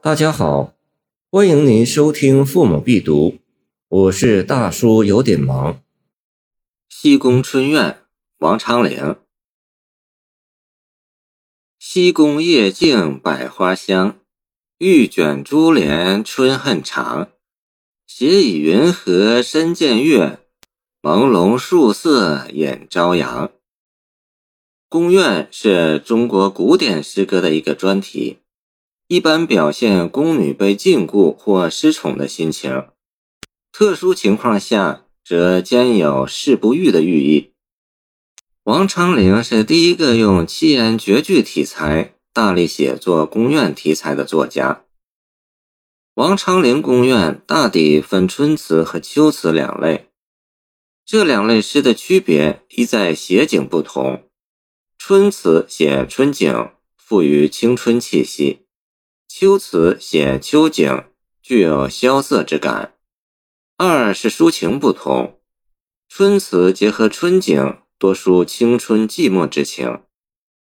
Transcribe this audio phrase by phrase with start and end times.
[0.00, 0.74] 大家好，
[1.28, 3.30] 欢迎您收听《父母必读》，
[3.88, 5.82] 我是大叔，有点忙。
[6.88, 7.98] 西宫春苑，
[8.38, 9.16] 王昌龄。
[11.80, 14.20] 西宫夜静百花香，
[14.78, 17.30] 玉卷珠帘春恨长。
[18.06, 20.38] 斜倚云河深见月，
[21.02, 23.50] 朦胧树色掩朝阳。
[24.88, 28.38] 宫怨是中国古典诗歌的一个专题，
[29.08, 32.88] 一般表现宫女被禁锢或失宠的心情，
[33.72, 37.54] 特殊情况下则兼有誓不渝的寓意。
[38.64, 44.84] 王昌龄是第一个用七言绝句题材大力写作宫怨题材的作家。
[46.12, 50.10] 王昌龄宫怨大抵分春词和秋词两类，
[51.06, 54.28] 这两类诗的区别一在写景不同。
[54.98, 58.66] 春词写春景，富于青春气息；
[59.40, 61.04] 秋词写秋景，
[61.40, 62.94] 具有萧瑟之感。
[63.76, 65.38] 二是抒情不同，
[66.08, 70.00] 春词结合春景，多抒青春寂寞之情；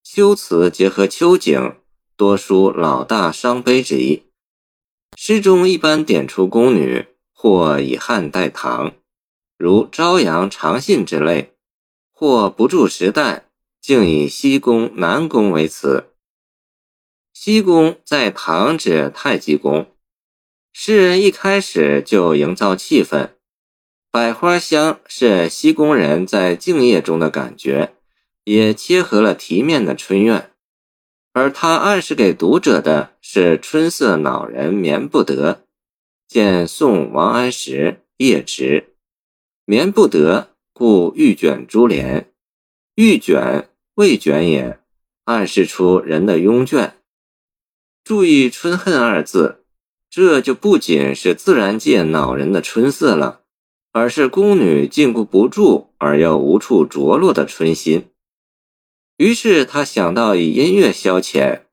[0.03, 1.77] 秋词结合秋景，
[2.17, 4.25] 多抒老大伤悲之意。
[5.17, 8.93] 诗中一般点出宫女或以汉代唐，
[9.57, 11.55] 如朝阳、长信之类，
[12.11, 13.45] 或不注时代。
[13.81, 16.09] 竟以西宫、南宫为词。
[17.41, 19.87] 西宫在唐指太极宫。
[20.73, 23.31] 诗人一开始就营造气氛，
[24.11, 27.95] 百花香是西宫人在静夜中的感觉，
[28.43, 30.51] 也切合了题面的春怨。
[31.33, 35.65] 而他暗示给读者的是春色恼人眠不得。
[36.27, 38.89] 见宋王安石《夜值》，
[39.65, 42.33] 眠不得，故欲卷珠帘，
[42.97, 43.71] 欲卷。
[43.95, 44.81] 未卷也，
[45.25, 46.95] 暗示出人的慵倦。
[48.09, 49.67] 注意“春恨”二字，
[50.09, 53.43] 这就不仅是自然界恼人的春色了，
[53.93, 58.09] 而是宫女禁锢不住而又无处着落的春心。
[59.19, 61.65] 于是他想到以音乐消遣，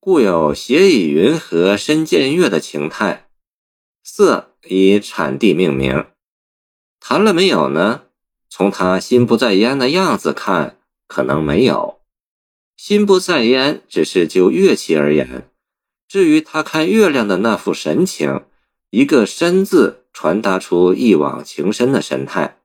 [0.00, 3.28] 故有“斜倚云和深见月”的情态。
[4.02, 6.06] 色以产地命名，
[6.98, 8.02] 谈了没有呢？
[8.50, 10.80] 从他心不在焉的样子看。
[11.06, 12.00] 可能没有，
[12.76, 15.48] 心不在焉，只是就乐器而言。
[16.08, 18.44] 至于他看月亮的那副神情，
[18.90, 22.58] 一个“深”字传达出一往情深的神态。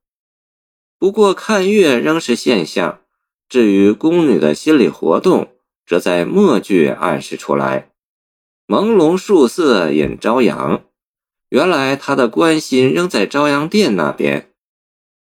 [0.97, 3.01] 不过看月仍是现象，
[3.49, 5.49] 至于宫女的心理活动，
[5.85, 7.91] 则在末句暗示出来。
[8.67, 10.83] 朦胧树色引朝阳，
[11.49, 14.51] 原来他的关心仍在朝阳殿那边。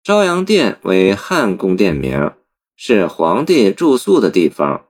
[0.03, 2.33] 朝阳殿为汉宫殿名。
[2.77, 4.89] 是皇帝住宿的地方，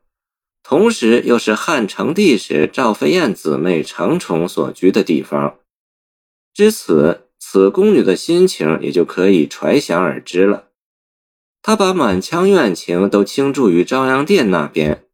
[0.65, 5.59] 同时又是汉成帝时赵飞燕姊妹承宠所居的地方。
[6.55, 10.71] 至此，此宫女的心情也就可以揣想而知了。
[11.61, 15.05] 她把满腔怨情都倾注于朝阳殿那边，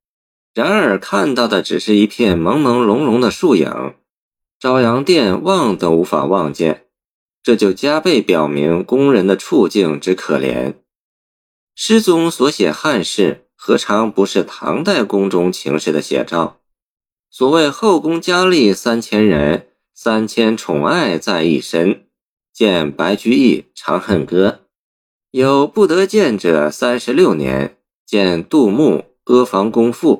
[0.54, 3.94] 然而看到的只是一片朦朦胧胧的树影，
[4.60, 6.86] 朝阳殿望都无法望见，
[7.42, 10.74] 这就加倍表明宫人的处境之可怜。
[11.74, 16.60] 诗中所写汉室，何尝不是唐代宫中情势的写照？
[17.28, 22.06] 所谓后宫佳丽三千人，三千宠爱在一身。
[22.54, 24.48] 见白居易《长恨歌》，
[25.30, 27.76] 有不得见者三十六年。
[28.06, 29.04] 见杜牧
[29.34, 30.16] 《阿房宫赋》，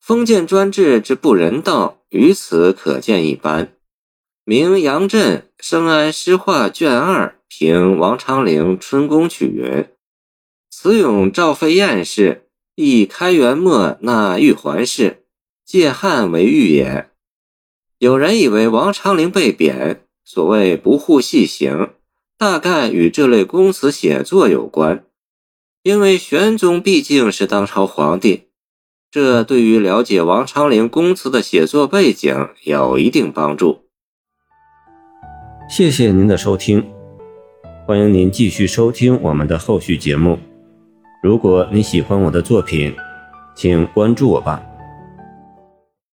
[0.00, 3.76] 封建专制之不人道，于此可见一斑。
[4.44, 9.86] 明杨震《生安诗话》卷二评王昌龄《春宫曲》云。
[10.84, 12.42] 此咏赵飞燕氏，
[12.74, 15.24] 亦开元末那玉环氏，
[15.64, 17.08] 借汉为玉也。
[17.96, 21.94] 有人以为王昌龄被贬，所谓不护细行，
[22.36, 25.06] 大概与这类宫词写作有关。
[25.84, 28.48] 因为玄宗毕竟是当朝皇帝，
[29.10, 33.86] 这对于了解王昌龄宫词的写作背景有一定帮助。
[35.70, 36.84] 谢谢您的收听，
[37.86, 40.38] 欢迎您继续收听我们的后续节目。
[41.24, 42.94] 如果你喜欢我的作品，
[43.54, 44.62] 请关注我吧。